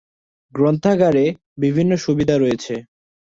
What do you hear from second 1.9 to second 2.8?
সুবিধা রয়েছে।